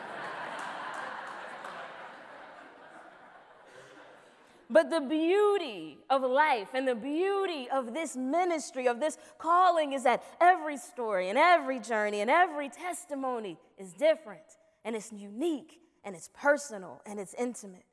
But 4.70 4.90
the 4.90 5.00
beauty 5.00 5.98
of 6.10 6.24
life 6.24 6.70
and 6.74 6.88
the 6.88 6.96
beauty 6.96 7.70
of 7.70 7.94
this 7.94 8.18
ministry, 8.18 8.88
of 8.88 9.00
this 9.00 9.18
calling, 9.38 9.94
is 9.94 10.04
that 10.04 10.24
every 10.42 10.78
story 10.78 11.30
and 11.30 11.38
every 11.38 11.80
journey 11.80 12.20
and 12.22 12.30
every 12.30 12.70
testimony 12.70 13.58
is 13.78 13.94
different 13.94 14.42
and 14.84 14.96
it's 14.96 15.12
unique 15.12 15.80
and 16.04 16.16
it's 16.16 16.30
personal 16.34 17.02
and 17.06 17.20
it's 17.20 17.34
intimate. 17.36 17.86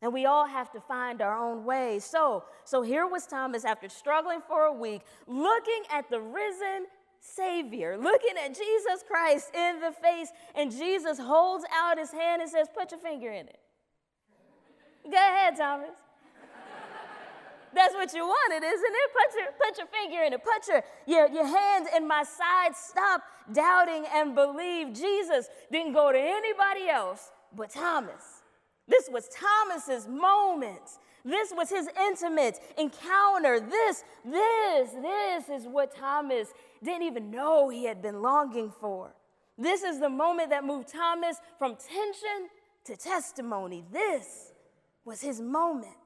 And 0.00 0.12
we 0.12 0.26
all 0.26 0.46
have 0.46 0.70
to 0.72 0.80
find 0.80 1.20
our 1.20 1.36
own 1.36 1.64
way. 1.64 1.98
So, 1.98 2.44
so 2.64 2.82
here 2.82 3.06
was 3.06 3.26
Thomas 3.26 3.64
after 3.64 3.88
struggling 3.88 4.40
for 4.46 4.62
a 4.62 4.72
week, 4.72 5.02
looking 5.26 5.82
at 5.92 6.08
the 6.08 6.20
risen 6.20 6.86
Savior, 7.20 7.98
looking 7.98 8.36
at 8.42 8.54
Jesus 8.54 9.04
Christ 9.06 9.54
in 9.54 9.80
the 9.80 9.92
face, 9.92 10.28
and 10.54 10.70
Jesus 10.70 11.18
holds 11.18 11.64
out 11.74 11.98
his 11.98 12.12
hand 12.12 12.42
and 12.42 12.50
says, 12.50 12.68
Put 12.72 12.92
your 12.92 13.00
finger 13.00 13.30
in 13.30 13.48
it. 13.48 13.58
Go 15.10 15.16
ahead, 15.16 15.56
Thomas. 15.56 15.96
That's 17.74 17.94
what 17.94 18.12
you 18.14 18.26
wanted, 18.26 18.66
isn't 18.66 18.92
it? 18.92 19.10
Put 19.12 19.38
your, 19.38 19.48
put 19.52 19.78
your 19.78 19.86
finger 19.86 20.22
in 20.24 20.32
it. 20.32 20.42
Put 20.42 20.66
your, 20.68 20.82
your, 21.06 21.28
your 21.28 21.46
hand 21.46 21.86
in 21.96 22.08
my 22.08 22.22
side. 22.22 22.74
Stop 22.74 23.22
doubting 23.52 24.04
and 24.12 24.34
believe. 24.34 24.94
Jesus 24.94 25.48
didn't 25.70 25.92
go 25.92 26.10
to 26.10 26.18
anybody 26.18 26.88
else 26.88 27.30
but 27.54 27.70
Thomas. 27.70 28.42
This 28.86 29.08
was 29.10 29.28
Thomas's 29.28 30.08
moment. 30.08 30.98
This 31.24 31.52
was 31.54 31.68
his 31.68 31.88
intimate 32.06 32.58
encounter. 32.78 33.60
This, 33.60 34.02
this, 34.24 34.90
this 34.92 35.48
is 35.48 35.66
what 35.66 35.94
Thomas 35.94 36.48
didn't 36.82 37.02
even 37.02 37.30
know 37.30 37.68
he 37.68 37.84
had 37.84 38.00
been 38.00 38.22
longing 38.22 38.72
for. 38.80 39.10
This 39.58 39.82
is 39.82 40.00
the 40.00 40.08
moment 40.08 40.50
that 40.50 40.64
moved 40.64 40.88
Thomas 40.88 41.36
from 41.58 41.76
tension 41.76 42.48
to 42.84 42.96
testimony. 42.96 43.84
This 43.92 44.52
was 45.08 45.22
his 45.22 45.40
moment. 45.40 45.96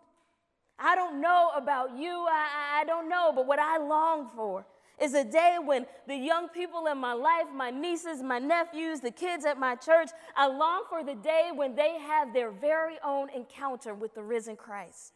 I 0.79 0.95
don't 0.95 1.21
know 1.21 1.51
about 1.55 1.99
you, 1.99 2.27
I, 2.29 2.81
I 2.81 2.85
don't 2.85 3.09
know, 3.09 3.33
but 3.35 3.47
what 3.47 3.59
I 3.59 3.77
long 3.79 4.31
for 4.35 4.65
is 5.01 5.15
a 5.15 5.25
day 5.25 5.59
when 5.63 5.87
the 6.07 6.15
young 6.17 6.49
people 6.49 6.87
in 6.87 6.99
my 6.99 7.13
life, 7.13 7.47
my 7.53 7.71
nieces, 7.71 8.23
my 8.23 8.39
nephews, 8.39 9.01
the 9.01 9.11
kids 9.11 9.45
at 9.45 9.59
my 9.59 9.75
church, 9.75 10.11
I 10.37 10.47
long 10.47 10.85
for 10.89 11.03
the 11.03 11.17
day 11.17 11.51
when 11.55 11.75
they 11.75 11.99
have 11.99 12.33
their 12.33 12.53
very 12.53 12.97
own 13.05 13.29
encounter 13.31 13.93
with 13.93 14.15
the 14.15 14.23
risen 14.23 14.57
Christ. 14.57 15.13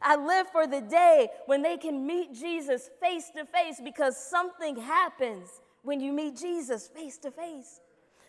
I 0.00 0.14
live 0.16 0.46
for 0.52 0.66
the 0.66 0.80
day 0.80 1.28
when 1.46 1.62
they 1.62 1.76
can 1.76 2.06
meet 2.06 2.32
Jesus 2.34 2.90
face 3.00 3.30
to 3.36 3.44
face 3.46 3.80
because 3.82 4.16
something 4.16 4.76
happens 4.76 5.48
when 5.82 6.00
you 6.00 6.12
meet 6.12 6.36
Jesus 6.36 6.86
face 6.86 7.18
to 7.18 7.30
face. 7.30 7.80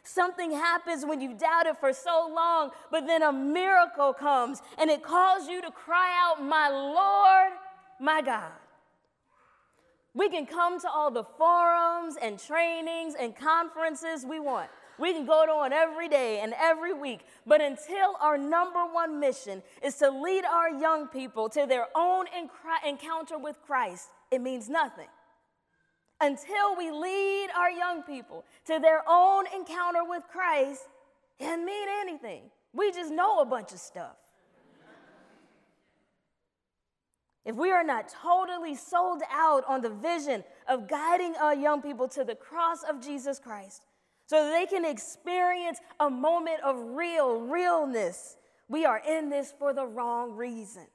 Something 0.08 0.52
happens 0.52 1.06
when 1.06 1.20
you 1.20 1.34
doubt 1.34 1.66
it 1.66 1.78
for 1.82 1.92
so 1.92 2.32
long, 2.34 2.72
but 2.90 3.06
then 3.06 3.22
a 3.24 3.34
miracle 3.34 4.14
comes 4.14 4.62
and 4.78 4.90
it 4.90 5.04
calls 5.04 5.50
you 5.50 5.62
to 5.62 5.70
cry 5.70 6.14
out, 6.18 6.42
My 6.42 6.70
Lord, 6.70 7.52
my 8.00 8.22
God. 8.22 8.54
We 10.14 10.30
can 10.30 10.46
come 10.46 10.80
to 10.80 10.90
all 10.90 11.12
the 11.12 11.26
forums 11.26 12.16
and 12.22 12.40
trainings 12.40 13.16
and 13.20 13.36
conferences 13.36 14.26
we 14.26 14.40
want. 14.40 14.70
We 14.98 15.12
can 15.12 15.26
go 15.26 15.46
to 15.46 15.54
one 15.54 15.74
every 15.74 16.08
day 16.08 16.40
and 16.40 16.54
every 16.58 16.94
week. 16.94 17.26
But 17.46 17.62
until 17.62 18.16
our 18.22 18.38
number 18.38 18.86
one 18.86 19.20
mission 19.20 19.62
is 19.84 19.96
to 19.96 20.10
lead 20.10 20.46
our 20.46 20.70
young 20.70 21.08
people 21.08 21.50
to 21.50 21.66
their 21.68 21.88
own 21.96 22.28
encounter 22.88 23.38
with 23.38 23.58
Christ, 23.68 24.08
it 24.32 24.40
means 24.40 24.70
nothing 24.70 25.08
until 26.20 26.76
we 26.78 26.92
lead 26.92 27.50
our 27.58 27.70
young 27.70 28.04
people 28.04 28.44
to 28.66 28.80
their 28.80 29.04
own 29.08 29.46
encounter 29.56 30.04
with 30.04 30.24
Christ, 30.32 30.88
doesn't 31.40 31.66
mean 31.66 31.88
anything. 32.02 32.44
We 32.74 32.92
just 32.92 33.12
know 33.12 33.40
a 33.40 33.46
bunch 33.46 33.72
of 33.72 33.80
stuff. 33.80 34.16
If 37.46 37.56
we 37.56 37.72
are 37.72 37.84
not 37.84 38.10
totally 38.10 38.76
sold 38.76 39.22
out 39.32 39.64
on 39.70 39.82
the 39.82 39.90
vision 39.90 40.44
of 40.68 40.90
guiding 40.90 41.34
our 41.38 41.56
young 41.56 41.82
people 41.82 42.10
to 42.10 42.26
the 42.26 42.36
cross 42.36 42.84
of 42.84 43.00
Jesus 43.00 43.40
Christ 43.40 43.84
so 44.26 44.44
that 44.44 44.52
they 44.52 44.66
can 44.66 44.84
experience 44.84 45.80
a 46.02 46.10
moment 46.10 46.60
of 46.66 46.76
real 46.78 47.40
realness, 47.40 48.36
we 48.68 48.84
are 48.84 49.02
in 49.08 49.30
this 49.30 49.54
for 49.58 49.74
the 49.74 49.86
wrong 49.86 50.34
reason. 50.34 50.88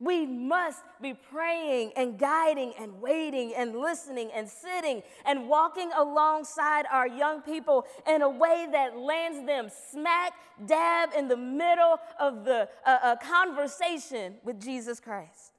We 0.00 0.26
must 0.26 0.82
be 1.00 1.14
praying 1.14 1.92
and 1.96 2.18
guiding 2.18 2.74
and 2.78 3.00
waiting 3.00 3.54
and 3.54 3.76
listening 3.76 4.30
and 4.34 4.48
sitting 4.48 5.02
and 5.24 5.48
walking 5.48 5.90
alongside 5.96 6.84
our 6.90 7.06
young 7.06 7.42
people 7.42 7.86
in 8.08 8.22
a 8.22 8.28
way 8.28 8.66
that 8.72 8.98
lands 8.98 9.46
them 9.46 9.68
smack 9.90 10.32
dab 10.66 11.10
in 11.16 11.28
the 11.28 11.36
middle 11.36 11.98
of 12.18 12.44
the 12.44 12.68
uh, 12.84 12.98
uh, 13.02 13.16
conversation 13.16 14.34
with 14.42 14.60
Jesus 14.60 14.98
Christ. 14.98 15.52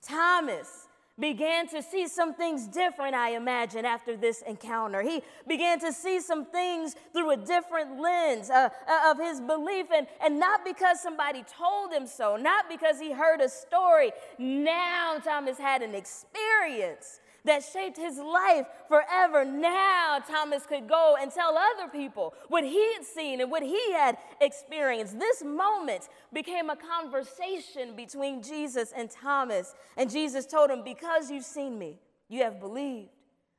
Thomas 0.00 0.83
began 1.18 1.68
to 1.68 1.82
see 1.82 2.08
some 2.08 2.34
things 2.34 2.66
different, 2.66 3.14
I 3.14 3.30
imagine, 3.30 3.84
after 3.84 4.16
this 4.16 4.42
encounter. 4.42 5.02
He 5.02 5.22
began 5.46 5.78
to 5.80 5.92
see 5.92 6.20
some 6.20 6.46
things 6.46 6.96
through 7.12 7.30
a 7.30 7.36
different 7.36 8.00
lens 8.00 8.50
uh, 8.50 8.68
uh, 8.88 9.10
of 9.10 9.18
his 9.18 9.40
belief, 9.40 9.86
and, 9.94 10.06
and 10.22 10.40
not 10.40 10.64
because 10.64 11.00
somebody 11.00 11.44
told 11.44 11.92
him 11.92 12.06
so, 12.06 12.36
not 12.36 12.68
because 12.68 12.98
he 12.98 13.12
heard 13.12 13.40
a 13.40 13.48
story. 13.48 14.12
Now, 14.38 15.18
Thomas 15.22 15.58
had 15.58 15.82
an 15.82 15.94
experience 15.94 17.20
that 17.44 17.62
shaped 17.62 17.96
his 17.96 18.18
life 18.18 18.66
forever. 18.88 19.44
Now, 19.44 20.18
Thomas 20.26 20.64
could 20.66 20.88
go 20.88 21.16
and 21.20 21.30
tell 21.30 21.56
other 21.56 21.90
people 21.90 22.34
what 22.48 22.64
he 22.64 22.94
had 22.94 23.04
seen 23.04 23.40
and 23.40 23.50
what 23.50 23.62
he 23.62 23.92
had 23.92 24.16
experienced. 24.40 25.18
This 25.18 25.44
moment 25.44 26.08
became 26.32 26.70
a 26.70 26.76
conversation 26.76 27.94
between 27.94 28.42
Jesus 28.42 28.92
and 28.96 29.10
Thomas. 29.10 29.74
And 29.96 30.10
Jesus 30.10 30.46
told 30.46 30.70
him, 30.70 30.82
Because 30.84 31.30
you've 31.30 31.44
seen 31.44 31.78
me, 31.78 31.98
you 32.28 32.42
have 32.42 32.60
believed. 32.60 33.10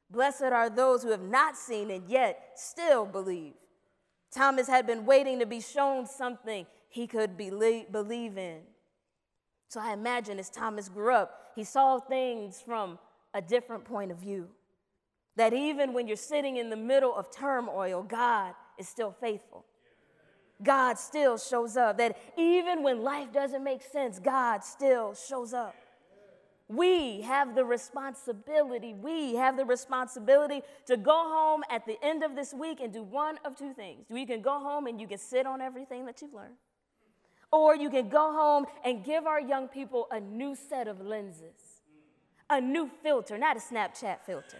Blessed 0.10 0.44
are 0.44 0.70
those 0.70 1.04
who 1.04 1.12
have 1.12 1.22
not 1.22 1.56
seen 1.56 1.92
and 1.92 2.10
yet 2.10 2.52
still 2.56 3.06
believe. 3.06 3.54
Thomas 4.32 4.68
had 4.68 4.86
been 4.86 5.06
waiting 5.06 5.40
to 5.40 5.46
be 5.46 5.62
shown 5.62 6.06
something 6.06 6.66
he 6.90 7.08
could 7.08 7.38
believe 7.38 8.38
in. 8.38 8.60
So 9.70 9.80
I 9.80 9.94
imagine 9.94 10.40
as 10.40 10.50
Thomas 10.50 10.90
grew 10.90 11.14
up, 11.14 11.52
he 11.56 11.64
saw 11.64 12.00
things 12.00 12.62
from 12.66 13.00
a 13.36 13.42
different 13.42 13.86
point 13.86 14.12
of 14.12 14.18
view. 14.18 14.48
That 15.36 15.54
even 15.54 15.94
when 15.94 16.08
you're 16.08 16.16
sitting 16.16 16.58
in 16.58 16.72
the 16.72 16.78
middle 16.78 17.14
of 17.14 17.30
turmoil, 17.30 18.02
God 18.02 18.56
is 18.80 18.88
still 18.88 19.12
faithful. 19.12 19.66
God 20.64 20.98
still 20.98 21.38
shows 21.38 21.76
up. 21.76 21.98
That 21.98 22.18
even 22.38 22.82
when 22.82 23.04
life 23.04 23.34
doesn't 23.34 23.64
make 23.64 23.84
sense, 23.84 24.18
God 24.18 24.64
still 24.64 25.14
shows 25.14 25.54
up. 25.54 25.76
we 26.68 27.22
have 27.22 27.54
the 27.54 27.64
responsibility, 27.64 28.94
we 28.94 29.36
have 29.36 29.56
the 29.56 29.66
responsibility 29.66 30.62
to 30.88 30.98
go 30.98 31.14
home 31.14 31.64
at 31.70 31.86
the 31.86 31.98
end 32.04 32.24
of 32.24 32.36
this 32.36 32.54
week 32.54 32.80
and 32.82 32.92
do 32.92 33.04
one 33.04 33.38
of 33.46 33.56
two 33.56 33.74
things. 33.74 34.06
You 34.10 34.26
can 34.26 34.42
go 34.42 34.60
home 34.60 34.88
and 34.88 35.00
you 35.00 35.08
can 35.08 35.20
sit 35.20 35.46
on 35.46 35.62
everything 35.62 36.06
that 36.08 36.22
you've 36.22 36.34
learned, 36.34 36.56
or 37.52 37.76
you 37.76 37.90
can 37.92 38.10
go 38.10 38.32
home 38.32 38.66
and 38.84 39.04
give 39.04 39.28
our 39.28 39.40
young 39.40 39.68
people 39.68 40.08
a 40.12 40.20
new 40.20 40.56
set 40.56 40.88
of 40.88 41.00
lenses, 41.00 41.75
a 42.50 42.62
new 42.62 42.90
filter, 43.02 43.38
not 43.38 43.58
a 43.58 43.60
Snapchat 43.60 44.20
filter 44.26 44.58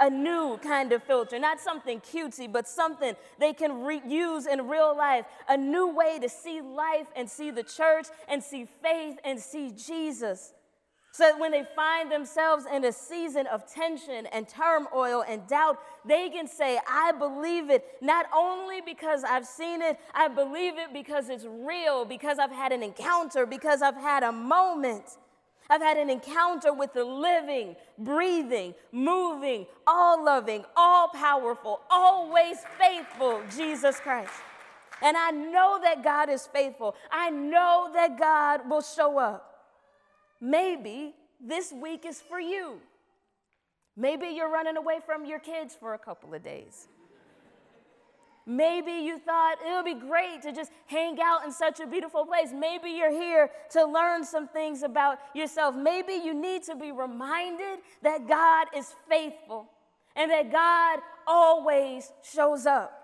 a 0.00 0.10
new 0.10 0.58
kind 0.62 0.92
of 0.92 1.02
filter, 1.02 1.38
not 1.38 1.60
something 1.60 2.00
cutesy, 2.00 2.50
but 2.50 2.66
something 2.66 3.14
they 3.38 3.52
can 3.52 3.88
use 4.10 4.46
in 4.46 4.66
real 4.68 4.96
life, 4.96 5.24
a 5.48 5.56
new 5.56 5.94
way 5.94 6.18
to 6.18 6.28
see 6.28 6.60
life 6.60 7.06
and 7.14 7.28
see 7.28 7.50
the 7.50 7.62
church 7.62 8.06
and 8.28 8.42
see 8.42 8.66
faith 8.82 9.18
and 9.24 9.38
see 9.38 9.70
Jesus. 9.70 10.52
So 11.12 11.24
that 11.24 11.38
when 11.38 11.52
they 11.52 11.64
find 11.76 12.10
themselves 12.10 12.64
in 12.64 12.86
a 12.86 12.92
season 12.92 13.46
of 13.46 13.70
tension 13.70 14.26
and 14.32 14.48
turmoil 14.48 15.22
and 15.28 15.46
doubt, 15.46 15.78
they 16.06 16.30
can 16.30 16.48
say, 16.48 16.80
I 16.88 17.12
believe 17.12 17.68
it, 17.68 17.84
not 18.00 18.26
only 18.34 18.80
because 18.80 19.22
I've 19.22 19.46
seen 19.46 19.82
it, 19.82 19.98
I 20.14 20.28
believe 20.28 20.78
it 20.78 20.94
because 20.94 21.28
it's 21.28 21.44
real, 21.44 22.06
because 22.06 22.38
I've 22.38 22.50
had 22.50 22.72
an 22.72 22.82
encounter, 22.82 23.44
because 23.44 23.82
I've 23.82 23.96
had 23.96 24.22
a 24.22 24.32
moment. 24.32 25.04
I've 25.70 25.80
had 25.80 25.96
an 25.96 26.10
encounter 26.10 26.72
with 26.72 26.92
the 26.92 27.04
living, 27.04 27.76
breathing, 27.98 28.74
moving, 28.90 29.66
all 29.86 30.24
loving, 30.24 30.64
all 30.76 31.08
powerful, 31.08 31.80
always 31.90 32.58
faithful 32.78 33.42
Jesus 33.56 33.98
Christ. 34.00 34.32
And 35.02 35.16
I 35.16 35.30
know 35.30 35.80
that 35.82 36.04
God 36.04 36.28
is 36.28 36.46
faithful. 36.46 36.94
I 37.10 37.30
know 37.30 37.90
that 37.94 38.18
God 38.18 38.68
will 38.68 38.82
show 38.82 39.18
up. 39.18 39.66
Maybe 40.40 41.14
this 41.40 41.72
week 41.72 42.04
is 42.06 42.20
for 42.20 42.40
you. 42.40 42.80
Maybe 43.96 44.28
you're 44.28 44.50
running 44.50 44.76
away 44.76 45.00
from 45.04 45.26
your 45.26 45.38
kids 45.38 45.76
for 45.78 45.94
a 45.94 45.98
couple 45.98 46.32
of 46.34 46.42
days. 46.42 46.88
Maybe 48.44 48.92
you 48.92 49.18
thought 49.18 49.56
it 49.64 49.70
would 49.70 49.84
be 49.84 50.06
great 50.06 50.42
to 50.42 50.52
just 50.52 50.72
hang 50.86 51.18
out 51.22 51.44
in 51.44 51.52
such 51.52 51.80
a 51.80 51.86
beautiful 51.86 52.26
place. 52.26 52.48
Maybe 52.52 52.90
you're 52.90 53.12
here 53.12 53.50
to 53.70 53.84
learn 53.84 54.24
some 54.24 54.48
things 54.48 54.82
about 54.82 55.18
yourself. 55.34 55.76
Maybe 55.76 56.14
you 56.14 56.34
need 56.34 56.64
to 56.64 56.74
be 56.74 56.90
reminded 56.90 57.78
that 58.02 58.26
God 58.26 58.66
is 58.76 58.94
faithful 59.08 59.68
and 60.16 60.30
that 60.30 60.50
God 60.50 61.00
always 61.26 62.12
shows 62.22 62.66
up. 62.66 62.98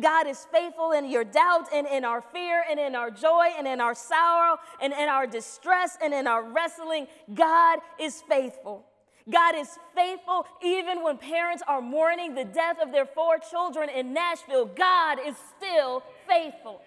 God 0.00 0.26
is 0.26 0.46
faithful 0.52 0.92
in 0.92 1.10
your 1.10 1.24
doubt 1.24 1.66
and 1.74 1.86
in 1.86 2.04
our 2.04 2.22
fear 2.22 2.64
and 2.68 2.78
in 2.78 2.94
our 2.94 3.10
joy 3.10 3.48
and 3.58 3.66
in 3.66 3.80
our 3.80 3.94
sorrow 3.94 4.56
and 4.80 4.92
in 4.92 5.08
our 5.08 5.26
distress 5.26 5.98
and 6.02 6.14
in 6.14 6.26
our 6.26 6.42
wrestling. 6.42 7.06
God 7.34 7.80
is 7.98 8.22
faithful. 8.28 8.86
God 9.28 9.54
is 9.54 9.78
faithful 9.94 10.46
even 10.62 11.02
when 11.02 11.18
parents 11.18 11.62
are 11.66 11.80
mourning 11.80 12.34
the 12.34 12.44
death 12.44 12.76
of 12.82 12.92
their 12.92 13.06
four 13.06 13.38
children 13.38 13.88
in 13.88 14.14
Nashville. 14.14 14.66
God 14.66 15.18
is 15.26 15.36
still 15.56 16.02
faithful. 16.28 16.80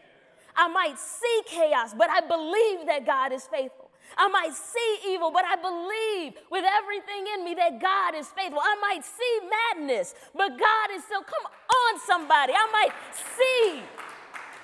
I 0.55 0.67
might 0.67 0.97
see 0.97 1.41
chaos, 1.45 1.93
but 1.97 2.09
I 2.09 2.21
believe 2.21 2.87
that 2.87 3.05
God 3.05 3.31
is 3.31 3.47
faithful. 3.47 3.89
I 4.17 4.27
might 4.27 4.53
see 4.53 4.99
evil, 5.07 5.31
but 5.31 5.43
I 5.45 5.55
believe 5.55 6.33
with 6.51 6.65
everything 6.65 7.25
in 7.35 7.45
me 7.45 7.55
that 7.55 7.81
God 7.81 8.15
is 8.15 8.27
faithful. 8.27 8.59
I 8.61 8.75
might 8.81 9.03
see 9.03 9.39
madness, 9.75 10.13
but 10.35 10.49
God 10.49 10.95
is 10.95 11.03
still, 11.03 11.23
come 11.23 11.45
on, 11.45 11.99
somebody. 11.99 12.53
I 12.53 12.69
might 12.71 12.93
see, 13.15 13.81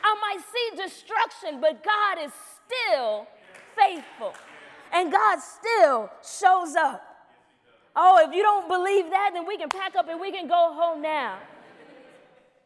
I 0.03 0.15
might 0.21 0.43
see 0.53 0.83
destruction, 0.83 1.61
but 1.61 1.83
God 1.83 2.17
is 2.23 2.31
still 2.65 3.27
faithful. 3.75 4.33
And 4.93 5.11
God 5.11 5.39
still 5.39 6.09
shows 6.21 6.75
up. 6.75 7.08
Oh, 7.95 8.25
if 8.27 8.33
you 8.33 8.43
don't 8.43 8.67
believe 8.67 9.09
that, 9.09 9.31
then 9.33 9.45
we 9.47 9.57
can 9.57 9.69
pack 9.69 9.95
up 9.95 10.07
and 10.09 10.19
we 10.19 10.31
can 10.31 10.47
go 10.47 10.73
home 10.73 11.01
now. 11.01 11.39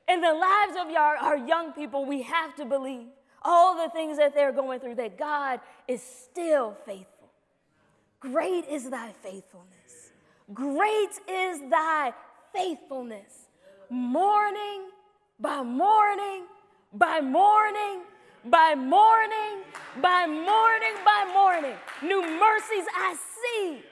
In 0.07 0.21
the 0.21 0.33
lives 0.33 0.73
of 0.79 0.93
our, 0.95 1.15
our 1.15 1.37
young 1.37 1.71
people, 1.71 2.05
we 2.05 2.23
have 2.23 2.55
to 2.57 2.65
believe 2.65 3.07
all 3.41 3.75
the 3.75 3.89
things 3.91 4.17
that 4.17 4.33
they're 4.33 4.51
going 4.51 4.79
through, 4.79 4.95
that 4.95 5.17
God 5.17 5.59
is 5.87 6.01
still 6.01 6.75
faithful. 6.85 7.31
Great 8.19 8.65
is 8.69 8.89
thy 8.89 9.11
faithfulness. 9.21 10.11
Great 10.53 11.19
is 11.29 11.61
thy 11.69 12.13
faithfulness. 12.53 13.47
Morning 13.89 14.89
by 15.39 15.61
morning 15.61 16.43
by 16.93 17.21
morning 17.21 18.01
by 18.45 18.75
morning 18.75 19.63
by 20.01 20.25
morning 20.25 20.95
by 21.05 21.31
morning, 21.33 21.75
new 22.01 22.21
mercies 22.21 22.85
I 22.95 23.15
see. 23.15 23.83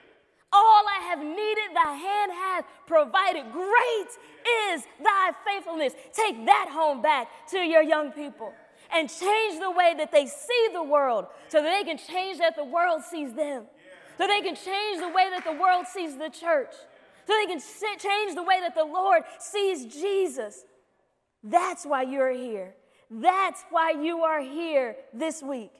All 0.53 0.83
I 0.87 1.03
have 1.09 1.19
needed, 1.19 1.73
thy 1.73 1.93
hand 1.93 2.31
hath 2.31 2.65
provided. 2.85 3.51
Great 3.51 4.09
is 4.73 4.83
thy 5.01 5.31
faithfulness. 5.45 5.93
Take 6.13 6.45
that 6.45 6.69
home 6.71 7.01
back 7.01 7.27
to 7.51 7.59
your 7.59 7.81
young 7.81 8.11
people 8.11 8.53
and 8.93 9.09
change 9.09 9.59
the 9.59 9.71
way 9.71 9.93
that 9.97 10.11
they 10.11 10.25
see 10.25 10.69
the 10.73 10.83
world 10.83 11.27
so 11.47 11.61
that 11.61 11.69
they 11.69 11.83
can 11.83 11.97
change 11.97 12.39
that 12.39 12.55
the 12.55 12.63
world 12.65 13.01
sees 13.03 13.33
them. 13.33 13.63
So 14.17 14.27
they 14.27 14.41
can 14.41 14.55
change 14.55 14.99
the 14.99 15.09
way 15.09 15.29
that 15.31 15.43
the 15.45 15.53
world 15.53 15.85
sees 15.87 16.17
the 16.17 16.29
church. 16.29 16.73
So 17.25 17.33
they 17.39 17.45
can 17.45 17.61
change 17.97 18.35
the 18.35 18.43
way 18.43 18.59
that 18.59 18.75
the 18.75 18.83
Lord 18.83 19.23
sees 19.39 19.85
Jesus. 19.85 20.63
That's 21.43 21.85
why 21.85 22.03
you're 22.03 22.31
here. 22.31 22.75
That's 23.09 23.63
why 23.69 23.91
you 23.91 24.21
are 24.21 24.41
here 24.41 24.95
this 25.13 25.41
week. 25.41 25.71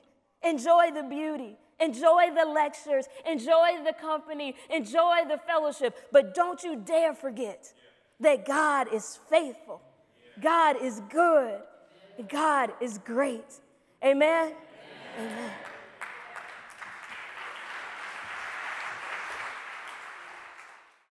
Enjoy 0.42 0.90
the 0.92 1.02
beauty. 1.02 1.56
Enjoy 1.82 2.26
the 2.34 2.44
lectures, 2.44 3.08
enjoy 3.28 3.82
the 3.84 3.92
company, 3.92 4.54
enjoy 4.70 5.22
the 5.28 5.38
fellowship, 5.38 5.96
but 6.12 6.34
don't 6.34 6.62
you 6.62 6.76
dare 6.76 7.14
forget 7.14 7.72
that 8.20 8.46
God 8.46 8.92
is 8.92 9.18
faithful, 9.28 9.80
God 10.40 10.76
is 10.80 11.00
good, 11.10 11.60
God 12.28 12.72
is 12.80 12.98
great. 12.98 13.60
Amen. 14.04 14.54
Amen. 15.18 15.30
Amen. 15.30 15.50